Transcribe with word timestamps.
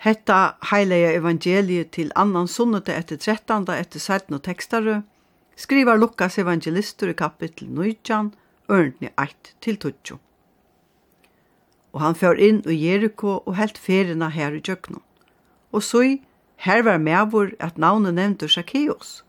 Hetta 0.00 0.56
heilige 0.70 1.10
evangeliet 1.12 1.90
til 1.92 2.08
annan 2.16 2.46
sunnete 2.48 2.94
etter 2.96 3.18
13. 3.20 3.66
etter 3.74 4.00
17. 4.00 4.38
tekstare, 4.40 5.02
skrivar 5.60 6.00
Lukas 6.00 6.38
evangelistur 6.40 7.12
i 7.12 7.16
kapittel 7.18 7.68
19, 7.68 8.30
ørendni 8.72 9.10
1 9.20 9.52
til 9.60 9.76
20. 9.76 10.16
Og 11.92 12.00
han 12.00 12.16
fjør 12.16 12.40
inn 12.40 12.62
i 12.64 12.78
Jericho 12.80 13.42
og 13.44 13.60
helt 13.60 13.76
ferina 13.76 14.32
her 14.32 14.56
i 14.56 14.64
Jøkno. 14.64 15.02
Og 15.76 15.84
så 15.84 16.04
i, 16.14 16.18
her 16.64 16.80
var 16.88 16.96
medvor 16.96 17.52
at 17.60 17.76
navnet 17.76 18.16
nevnte 18.16 18.48
Zacchaeus, 18.48 19.20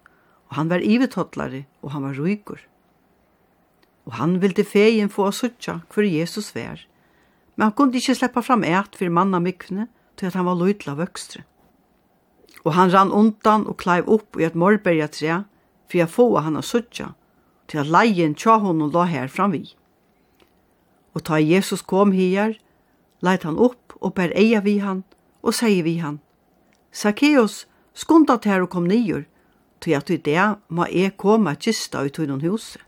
og 0.48 0.56
han 0.56 0.72
var 0.72 0.80
ivetottlare, 0.80 1.66
og 1.84 1.92
han 1.92 2.08
var 2.08 2.16
ruikur. 2.16 2.64
Og 4.08 4.22
han 4.24 4.40
ville 4.40 4.64
fegin 4.64 5.12
få 5.12 5.28
å 5.28 5.36
suttja 5.36 5.82
hver 5.92 6.08
Jesus 6.08 6.56
var, 6.56 6.80
men 7.58 7.68
han 7.68 7.76
kunne 7.76 8.00
ikke 8.00 8.16
sleppa 8.16 8.40
fram 8.40 8.64
eit 8.64 8.96
for 8.96 9.12
manna 9.12 9.44
mykne, 9.44 9.92
til 10.22 10.30
at 10.30 10.38
han 10.38 10.46
var 10.46 10.60
løytla 10.60 10.94
vøkstre. 11.00 11.42
Og 12.62 12.76
han 12.78 12.92
rann 12.94 13.10
undan 13.10 13.66
og 13.66 13.80
kleiv 13.82 14.06
opp 14.06 14.38
i 14.38 14.46
et 14.46 14.56
morberga 14.56 15.08
tre, 15.10 15.40
for 15.90 15.98
jeg 15.98 16.14
få 16.14 16.28
han 16.46 16.60
a 16.60 16.62
suttja, 16.62 17.16
til 17.66 17.82
at 17.82 17.90
leien 17.90 18.36
tja 18.38 18.60
honom 18.62 18.92
la 18.94 19.08
her 19.10 19.32
framvi. 19.34 19.64
Og 21.18 21.26
ta 21.26 21.40
Jesus 21.42 21.82
kom 21.82 22.14
hier, 22.14 22.54
leit 23.26 23.44
han 23.50 23.58
opp 23.58 23.98
og 23.98 24.14
ber 24.14 24.30
eia 24.38 24.62
vi 24.62 24.78
han, 24.78 25.02
og 25.42 25.58
sier 25.58 25.82
vi 25.84 25.98
han, 25.98 26.22
Zacchaeus, 26.94 27.66
skundat 27.94 28.46
her 28.46 28.62
og 28.62 28.70
kom 28.70 28.86
nyer, 28.86 29.26
til 29.82 29.98
at 29.98 30.12
i 30.14 30.20
det 30.22 30.44
må 30.70 30.86
jeg 30.92 31.16
komme 31.18 31.56
kista 31.58 32.04
ut 32.06 32.20
i 32.20 32.28
noen 32.30 32.44
huset. 32.46 32.84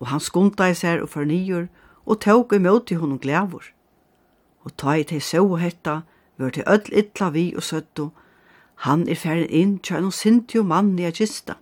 Og 0.00 0.08
han 0.08 0.22
skundat 0.24 0.78
seg 0.80 1.02
og 1.04 1.12
fornyer, 1.12 1.68
og 2.08 2.22
tog 2.24 2.54
imot 2.56 2.90
i 2.90 2.96
honom 2.96 3.20
glævor. 3.20 3.66
Og 4.64 4.72
ta 4.80 4.96
i 4.96 5.04
til 5.04 5.20
så 5.20 5.44
hetta, 5.60 6.00
vør 6.40 6.56
til 6.56 6.64
öll 6.66 6.88
illa 6.96 7.30
vi 7.30 7.52
og 7.56 7.62
søttu, 7.62 8.10
han 8.86 9.04
er 9.08 9.18
færen 9.20 9.50
inn 9.52 9.78
tja 9.78 9.98
en 9.98 10.08
og 10.08 10.66
mann 10.66 10.98
i 10.98 11.04
a 11.04 11.10
kista. 11.10 11.54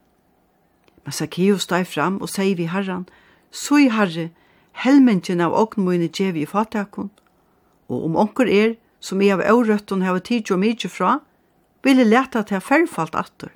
Men 1.04 1.12
Zacchaeus 1.12 1.62
steg 1.66 1.86
fram 1.86 2.20
og 2.22 2.28
sier 2.28 2.54
vi 2.54 2.68
herran, 2.70 3.08
så 3.50 3.76
i 3.76 3.88
herre, 3.88 4.30
helmengen 4.72 5.40
av 5.40 5.54
ågnmøyne 5.54 6.08
djev 6.08 6.36
i 6.36 6.46
fatakon, 6.46 7.10
og 7.88 8.04
om 8.04 8.16
onker 8.16 8.46
er, 8.46 8.76
som 9.00 9.22
jeg 9.22 9.32
av 9.34 9.42
aurøtten 9.42 10.02
hava 10.02 10.20
tid 10.20 10.50
og 10.52 10.60
mykje 10.62 10.90
fra, 10.90 11.18
ville 11.82 12.04
leta 12.04 12.42
til 12.42 12.60
færfalt 12.60 13.14
atter. 13.18 13.50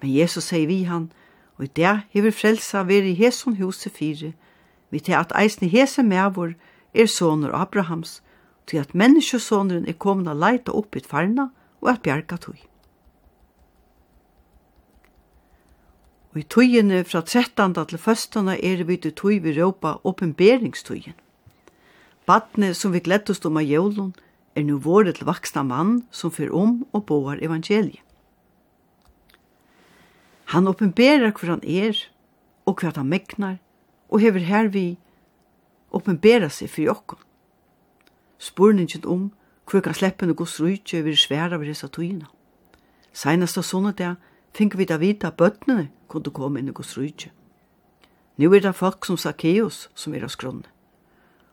Men 0.00 0.14
Jesus 0.14 0.50
sier 0.50 0.66
vi 0.66 0.84
han, 0.84 1.10
og 1.58 1.64
i 1.64 1.72
det 1.76 1.96
hever 2.14 2.30
frelsa 2.30 2.84
veri 2.86 3.14
i 3.14 3.18
hesson 3.18 3.58
huset 3.58 3.92
fire, 3.92 4.32
vi 4.90 4.98
til 5.00 5.18
at 5.18 5.32
eisne 5.38 5.68
hese 5.68 6.02
mevor 6.02 6.54
er 6.94 7.06
soner 7.06 7.54
Abrahams, 7.54 8.20
til 8.66 8.82
at 8.82 8.94
menneskesåneren 8.94 9.86
er 9.88 9.98
kommet 9.98 10.30
å 10.30 10.36
leite 10.36 10.74
opp 10.74 10.96
i 10.96 11.04
farna 11.04 11.50
og 11.80 11.92
at 11.94 12.02
bjerga 12.04 12.38
tog. 12.40 12.58
Og 16.30 16.38
i 16.38 16.46
togene 16.46 17.02
fra 17.04 17.24
13. 17.26 17.74
til 17.74 17.98
1. 17.98 18.36
er 18.54 18.84
vi 18.86 18.96
til 18.96 19.14
tog 19.18 19.40
vi 19.42 19.54
råpa 19.56 19.96
oppenberingstogen. 20.04 21.16
Badne 22.26 22.74
som 22.74 22.92
vi 22.92 23.00
glettest 23.02 23.46
om 23.46 23.56
av 23.58 23.66
jævlen 23.66 24.12
er 24.54 24.62
nu 24.62 24.76
våre 24.78 25.12
til 25.12 25.26
vaksna 25.26 25.64
mann 25.66 26.04
som 26.10 26.30
fyr 26.30 26.52
om 26.54 26.84
og 26.92 27.06
boar 27.08 27.42
evangeliet. 27.42 28.04
Han 30.54 30.66
oppenberer 30.66 31.30
hver 31.30 31.50
han 31.50 31.62
er 31.62 31.98
og 32.66 32.82
hva 32.82 32.90
han 32.94 33.10
megnar 33.10 33.58
og 34.10 34.22
hever 34.22 34.42
hervi 34.46 34.98
oppenberer 35.94 36.50
seg 36.50 36.70
for 36.70 36.86
jokken 36.86 37.18
spurningin 38.40 39.04
om 39.04 39.30
hvor 39.70 39.84
kan 39.84 39.94
sleppen 39.94 40.32
og 40.32 40.40
gos 40.40 40.58
rujtje 40.60 41.04
vir 41.04 41.16
sværa 41.16 41.60
vir 41.60 41.70
hessa 41.70 41.88
tøyina. 41.88 42.26
Seinast 43.12 43.58
av 43.60 43.66
sånne 43.68 43.92
der, 43.94 44.16
fink 44.56 44.74
vi 44.78 44.86
da 44.88 44.98
vita 44.98 45.30
at 45.30 45.38
bøttene 45.38 45.90
kunne 46.10 46.32
komme 46.34 46.58
inn 46.58 46.70
i 46.72 46.74
gos 46.74 46.96
rujtje. 46.98 47.30
Nu 48.40 48.48
er 48.54 48.64
det 48.64 48.74
folk 48.74 49.04
som 49.06 49.18
Zacchaeus 49.20 49.88
som 49.94 50.14
er 50.14 50.24
av 50.24 50.32
skronne. 50.32 50.66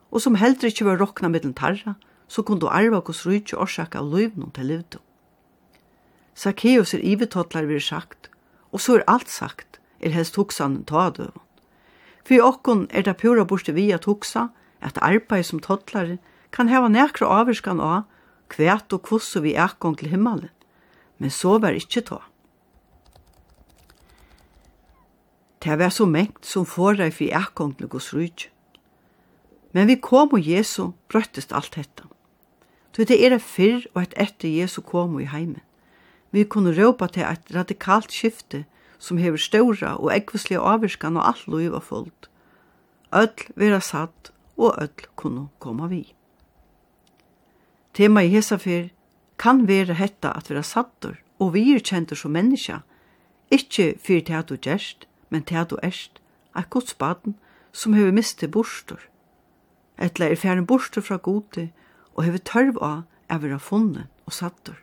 Og 0.09 0.23
som 0.23 0.37
heldur 0.39 0.71
ikkje 0.71 0.87
var 0.87 1.01
rokna 1.01 1.29
mittlen 1.29 1.53
tarra, 1.53 1.97
så 2.27 2.41
kunne 2.41 2.63
du 2.63 2.69
arva 2.71 3.01
gos 3.03 3.25
rujtje 3.27 3.59
årsak 3.59 3.95
av 3.99 4.07
løyvnum 4.07 4.53
til 4.55 4.71
livdom. 4.71 5.03
Zacchaeus 6.37 6.93
er 6.93 7.03
ivetotlar 7.03 7.67
vir 7.67 7.83
sagt, 7.83 8.31
og 8.71 8.81
så 8.81 8.97
er 8.97 9.07
alt 9.07 9.29
sagt, 9.29 9.81
er 9.99 10.15
helst 10.15 10.37
hoksan 10.37 10.83
ta 10.85 11.09
døvun. 11.09 11.43
For 12.23 12.35
i 12.35 12.43
okkon 12.43 12.87
er 12.91 13.05
det 13.07 13.17
pura 13.17 13.45
borste 13.47 13.73
vi 13.73 13.89
at 13.95 14.05
hoksa, 14.05 14.49
at 14.81 14.99
arbeid 15.01 15.45
som 15.47 15.59
totlare 15.63 16.17
kan 16.51 16.69
hava 16.71 16.89
nekra 16.91 17.27
avvirskan 17.41 17.81
av 17.83 18.05
kvæt 18.49 18.93
og 18.95 19.03
kvosso 19.07 19.41
vi 19.43 19.55
akkong 19.59 19.97
til 19.99 20.11
himmelen, 20.13 20.51
men 21.19 21.33
så 21.33 21.57
var 21.59 21.75
ikkje 21.75 22.05
ta. 22.09 22.19
Det 25.63 25.79
var 25.79 25.89
så 25.89 26.05
mengt 26.05 26.45
som 26.45 26.65
forrei 26.65 27.09
fri 27.11 27.31
akkong 27.35 27.73
til 27.77 27.89
Guds 27.91 28.13
rujt. 28.13 28.49
Men 29.73 29.89
vi 29.89 29.97
kom 29.99 30.31
og 30.31 30.45
Jesu 30.47 30.93
brøttest 31.11 31.51
alt 31.51 31.75
dette. 31.75 32.05
Så 32.95 33.05
det 33.05 33.17
er 33.21 33.37
fyrr 33.37 33.83
og 33.93 34.01
et 34.01 34.13
etter 34.17 34.49
Jesu 34.49 34.81
kom 34.81 35.19
i 35.19 35.27
heimen. 35.29 35.61
Vi 36.31 36.43
kunne 36.43 36.73
råpa 36.73 37.07
til 37.07 37.27
et 37.27 37.51
radikalt 37.53 38.11
skifte 38.11 38.63
som 38.97 39.17
hever 39.21 39.37
ståra 39.37 39.95
og 39.97 40.09
ekvislige 40.15 40.59
avvirskan 40.59 41.17
og 41.17 41.27
alt 41.27 41.47
loiva 41.47 41.79
fullt. 41.79 42.29
Øll 43.13 43.45
vera 43.55 43.79
satt 43.79 44.31
og 44.57 44.81
øll 44.81 45.05
kunne 45.15 45.47
komme 45.59 45.89
vi. 45.89 46.16
Tema 47.97 48.21
i 48.23 48.29
hesafer 48.29 48.91
kan 49.41 49.63
vera 49.65 49.95
hetta 49.97 50.29
at 50.37 50.51
vera 50.51 50.61
sattur 50.61 51.15
og 51.41 51.55
virkjentur 51.55 52.19
som 52.19 52.35
menneska, 52.35 52.83
ikkje 53.49 53.95
fyr 53.97 54.21
til 54.21 54.37
at 54.37 54.51
du 54.51 54.57
gjerst, 54.61 55.07
men 55.33 55.41
til 55.41 55.57
at 55.57 55.71
du 55.71 55.79
erst, 55.81 56.19
eit 56.53 56.69
godsbaden 56.69 57.33
som 57.73 57.97
hever 57.97 58.13
misti 58.13 58.45
bostur. 58.45 59.01
Etla 59.97 60.29
er 60.29 60.37
fjern 60.37 60.67
bostur 60.69 61.01
fra 61.01 61.17
gode 61.17 61.71
og 62.13 62.23
hever 62.27 62.45
tørv 62.45 62.77
av 62.85 63.01
er 63.33 63.41
vera 63.41 63.57
funnen 63.57 64.05
og 64.29 64.37
sattur. 64.43 64.77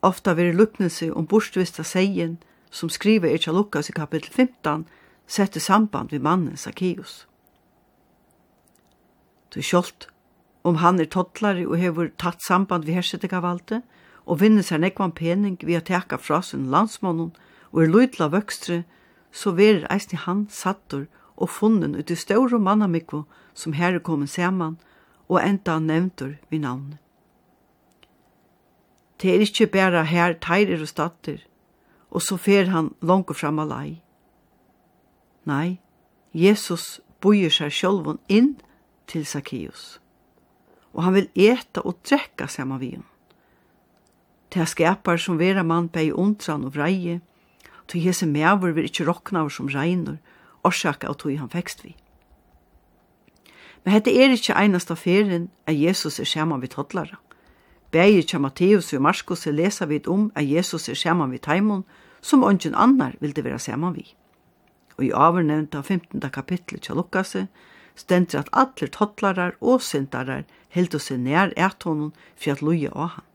Ofta 0.00 0.32
veri 0.40 0.56
luknelse 0.56 1.12
om 1.12 1.28
bostvista 1.28 1.84
seien 1.84 2.38
som 2.70 2.88
skriver 2.88 3.28
Ertja 3.28 3.52
Lukas 3.52 3.92
i 3.92 3.98
kapitel 4.00 4.32
15 4.32 4.88
sette 5.28 5.60
samband 5.60 6.16
vi 6.16 6.18
mannen 6.18 6.56
Zacchaeus. 6.56 7.26
Du 9.52 9.60
skjolt 9.60 10.08
om 10.66 10.80
han 10.82 10.98
er 10.98 11.06
tottlare 11.06 11.62
og 11.68 11.78
hefur 11.78 12.10
tatt 12.18 12.42
samband 12.42 12.86
vi 12.88 12.96
hersetekavalde 12.96 13.82
og 14.26 14.40
vinner 14.40 14.64
seg 14.66 14.82
nekvan 14.82 15.14
pening 15.14 15.58
vi 15.62 15.76
har 15.78 15.84
teka 15.86 16.18
fra 16.18 16.40
sin 16.42 16.66
landsmånen 16.72 17.30
og 17.70 17.82
er 17.82 17.92
lydla 17.92 18.26
vøkstre, 18.32 18.82
så 19.30 19.52
verir 19.54 19.86
eisni 19.92 20.18
han 20.18 20.46
sattur 20.50 21.06
og 21.36 21.52
funnen 21.52 21.94
ut 21.94 22.10
i 22.10 22.16
ståre 22.18 22.58
mannamikvo 22.58 23.24
som 23.54 23.76
her 23.78 23.94
er 23.94 24.02
kommet 24.02 24.32
saman 24.32 24.78
og 25.28 25.42
enda 25.42 25.78
nevntur 25.78 26.34
vi 26.50 26.58
navnet. 26.58 26.98
Det 29.22 29.32
er 29.32 29.44
ikkje 29.44 29.68
bæra 29.72 30.02
her 30.04 30.34
teirer 30.42 30.82
og 30.82 30.90
statter, 30.90 31.38
og 32.10 32.22
så 32.22 32.36
fer 32.36 32.68
han 32.72 32.90
langt 33.00 33.32
fram 33.36 33.58
alai. 33.58 34.02
Nei, 35.46 35.78
Jesus 36.34 37.00
bojer 37.22 37.54
seg 37.54 37.72
sjølvun 37.72 38.20
inn 38.28 38.56
til 39.08 39.24
Zacchaeus 39.24 39.96
og 40.96 41.04
han 41.04 41.14
vil 41.14 41.28
eta 41.36 41.84
og 41.84 42.00
drekka 42.08 42.48
saman 42.48 42.80
vi 42.80 42.94
hon. 42.96 43.04
Det 44.54 44.68
skapar 44.68 45.20
som 45.20 45.38
vera 45.38 45.62
mann 45.62 45.90
bei 45.92 46.12
undran 46.12 46.64
og 46.64 46.74
vreie, 46.76 47.20
og 47.82 47.88
til 47.88 48.00
hese 48.00 48.26
mever 48.26 48.72
vil 48.72 48.88
ikkje 48.88 49.06
rokna 49.06 49.44
av 49.44 49.50
som 49.52 49.68
reinur, 49.68 50.16
orsaka 50.64 51.10
av 51.10 51.18
tog 51.20 51.36
han 51.36 51.52
fekst 51.52 51.84
vi. 51.84 51.92
Men 53.84 53.92
hette 53.92 54.10
er 54.10 54.32
ikkje 54.32 54.56
einast 54.56 54.90
av 54.90 55.02
ferien 55.02 55.50
at 55.66 55.76
Jesus 55.76 56.18
er 56.18 56.26
saman 56.26 56.62
vi 56.62 56.72
toddlara. 56.72 57.20
Begir 57.92 58.24
kja 58.26 58.40
Matteus 58.42 58.92
og 58.96 59.04
Marskos 59.04 59.46
er 59.46 59.54
lesa 59.54 59.86
vid 59.86 60.08
om 60.08 60.30
at 60.34 60.48
Jesus 60.48 60.88
er 60.88 60.98
saman 60.98 61.30
vi 61.30 61.38
taimon, 61.38 61.84
som 62.20 62.42
ongen 62.42 62.74
annar 62.74 63.14
vil 63.20 63.36
det 63.36 63.44
vera 63.44 63.58
saman 63.58 63.94
vi. 63.94 64.08
Og 64.96 65.04
i 65.04 65.12
avernevnta 65.12 65.82
15. 65.82 66.20
kapitlet 66.32 66.82
kja 66.82 66.96
Lukas 66.96 67.36
er, 67.36 67.46
stendur 67.96 68.44
at 68.44 68.52
allir 68.52 68.90
tottlarar 68.92 69.56
og 69.60 69.82
syndarar 69.82 70.44
heldur 70.76 71.02
seg 71.02 71.22
nær 71.24 71.54
eit 71.56 71.86
honom 71.88 72.12
for 72.36 72.54
at 72.54 72.62
loja 72.62 72.92
av 72.92 73.16
han. 73.16 73.26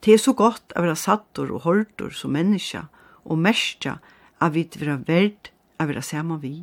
Det 0.00 0.14
er 0.14 0.22
så 0.22 0.32
godt 0.38 0.74
å 0.76 0.84
være 0.84 0.98
sattor 1.00 1.50
og 1.50 1.64
hortor 1.66 2.12
som 2.14 2.34
menneska 2.36 2.86
og 3.24 3.40
merskja 3.42 3.98
at 4.40 4.54
vi 4.54 4.64
vera 4.78 4.98
verd 5.06 5.50
at 5.78 5.88
være 5.90 6.04
saman 6.04 6.40
vi. 6.42 6.56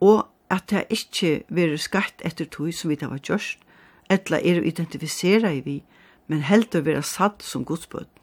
Og 0.00 0.26
at 0.50 0.70
det 0.70 0.86
ikkje 0.94 1.42
være 1.52 1.78
skatt 1.78 2.22
etter 2.24 2.48
tog 2.48 2.72
som 2.72 2.90
vi 2.90 2.96
det 2.96 3.10
var 3.10 3.20
gjørst, 3.20 3.60
etla 4.08 4.40
er 4.40 4.60
å 4.60 4.64
identifisera 4.64 5.52
i 5.52 5.60
vi, 5.60 5.82
men 6.26 6.46
heldur 6.48 6.86
vera 6.86 7.02
satt 7.04 7.44
som 7.44 7.66
godsbøten. 7.68 8.14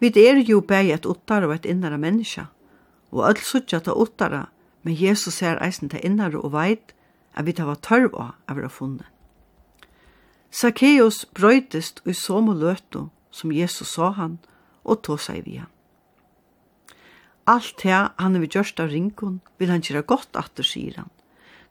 Vi 0.00 0.12
er 0.16 0.38
jo 0.46 0.62
bæg 0.64 0.94
et 0.94 1.06
uttara 1.06 1.48
og 1.48 1.54
et 1.58 1.66
innara 1.68 1.98
menneska, 2.00 2.46
og 3.10 3.26
all 3.26 3.42
suttja 3.42 3.82
ta 3.84 3.92
uttara 3.92 4.46
men 4.82 4.96
Jesus 4.96 5.34
ser 5.34 5.60
eisen 5.62 5.88
til 5.88 6.04
innare 6.04 6.40
og 6.40 6.52
veit 6.52 6.94
at 7.36 7.46
vi 7.46 7.54
tar 7.54 7.74
tørv 7.84 8.14
av 8.16 8.32
å 8.48 8.56
være 8.56 8.72
funnet. 8.72 9.06
Zacchaeus 10.50 11.26
brøytist 11.34 12.00
i 12.06 12.12
som 12.12 12.48
og 12.48 13.10
som 13.30 13.52
Jesus 13.52 13.94
sa 13.94 14.10
han, 14.10 14.38
og 14.84 15.02
tå 15.02 15.16
seg 15.16 15.44
vi 15.46 15.60
han. 15.60 15.70
Alt 17.46 17.82
det 17.82 17.94
han 18.18 18.36
er 18.36 18.40
vi 18.40 18.50
gjørst 18.50 18.80
av 18.80 18.90
rinkon, 18.90 19.40
vil 19.58 19.70
han 19.70 19.82
gjøre 19.82 20.02
godt 20.02 20.34
atter, 20.34 20.66
sier 20.66 20.96
han. 20.96 21.10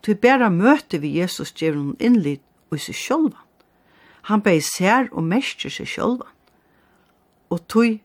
Til 0.02 0.16
bæra 0.16 0.50
møte 0.50 1.00
vi 1.00 1.18
Jesus 1.20 1.52
gjør 1.52 1.76
noen 1.76 2.00
innlitt 2.00 2.44
og 2.70 2.78
i 2.78 2.84
seg 2.84 2.96
sjølvan. 2.96 3.48
Han 4.32 4.42
bei 4.42 4.60
sær 4.64 5.10
og 5.12 5.28
mestrer 5.28 5.74
seg 5.74 5.90
sjølvan. 5.90 6.36
Og 7.52 7.68
tog, 7.68 8.00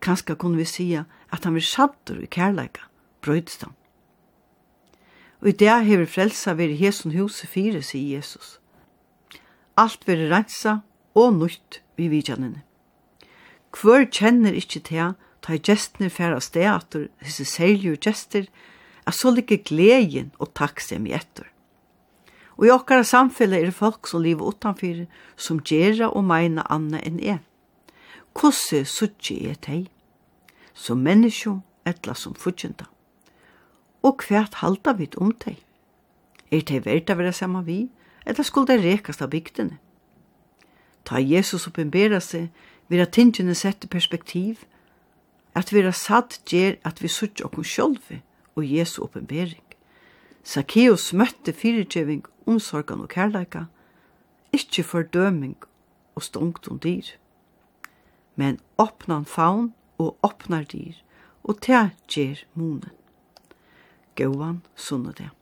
kanskje 0.00 0.34
kunne 0.34 0.58
vi 0.58 0.66
sige 0.66 1.04
at 1.30 1.44
han 1.44 1.54
vil 1.54 1.66
sattur 1.66 2.18
i 2.18 2.26
kærleika 2.26 2.89
brøytst 3.24 3.62
han. 3.66 3.74
Og 5.40 5.48
i 5.48 5.56
det 5.56 5.76
hever 5.86 6.08
frelsa 6.08 6.52
veri 6.56 6.76
hesun 6.76 7.14
huset 7.16 7.48
fire, 7.48 7.80
sier 7.82 8.18
Jesus. 8.18 8.58
Alt 9.76 10.04
veri 10.08 10.28
rensa 10.28 10.80
og 11.16 11.38
nutt 11.38 11.80
vi 11.96 12.10
vidjanene. 12.12 12.62
Hvor 13.70 14.04
kjenner 14.04 14.56
ikkje 14.56 14.82
til 14.88 15.14
ta 15.40 15.56
gestene 15.56 16.10
færa 16.10 16.40
steater, 16.40 17.08
hese 17.24 17.46
seilju 17.48 17.96
gester, 17.96 18.44
er 19.06 19.16
så 19.16 19.32
like 19.32 19.62
gleden 19.64 20.32
og 20.38 20.52
takksem 20.54 21.06
i 21.06 21.14
etter. 21.16 21.46
Og 22.60 22.66
i 22.68 22.72
okkara 22.74 23.04
samfellet 23.08 23.62
er 23.62 23.70
det 23.70 23.78
folk 23.78 24.08
som 24.10 24.20
lever 24.20 24.44
utanfyr, 24.44 25.06
som 25.36 25.62
gjerra 25.64 26.10
og 26.12 26.26
meina 26.28 26.66
anna 26.68 27.00
enn 27.00 27.16
er. 27.24 27.40
Kosse 28.36 28.84
suttje 28.84 29.38
er 29.48 29.56
tei, 29.56 29.80
som 30.74 31.00
menneskjo 31.00 31.62
etla 31.88 32.14
som 32.14 32.36
fudgjenta 32.36 32.84
og 34.02 34.20
kvært 34.22 34.60
halda 34.62 34.94
vit 34.96 35.16
om 35.20 35.32
tei. 35.32 35.58
Er 36.50 36.64
tei 36.66 36.80
verda 36.84 37.14
vera 37.14 37.32
saman 37.32 37.66
vi, 37.66 37.80
eller 38.26 38.46
skulle 38.46 38.66
tei 38.66 38.80
rekast 38.82 39.22
av 39.22 39.30
bygdene? 39.30 39.78
Ta 41.04 41.20
Jesus 41.20 41.66
oppenbera 41.68 42.20
seg, 42.20 42.50
vera 42.88 43.06
tingene 43.06 43.54
sette 43.54 43.88
perspektiv, 43.88 44.64
at 45.54 45.72
vera 45.72 45.92
satt 45.92 46.40
gjer 46.46 46.78
at 46.86 47.02
vi 47.02 47.08
suttje 47.08 47.46
okkur 47.46 47.66
sjolvi 47.66 48.20
og 48.56 48.66
Jesu 48.66 49.00
oppenbering. 49.04 49.64
Zacchaeus 50.44 51.12
møtte 51.12 51.52
fyrirgjøving, 51.52 52.24
omsorgan 52.46 53.02
og 53.04 53.10
kærleika, 53.12 53.66
ikkje 54.56 54.84
fordøming 54.84 55.56
og 56.16 56.22
stongt 56.22 56.68
om 56.68 56.78
dyr. 56.78 57.14
Men 58.36 58.58
åpnan 58.78 59.26
faun 59.26 59.72
og 59.98 60.16
åpnar 60.26 60.64
dyr, 60.70 60.96
og 61.44 61.60
ta 61.60 61.90
gjer 62.08 62.44
munen. 62.54 62.90
Gåan 64.16 64.60
sunnedag. 64.76 65.39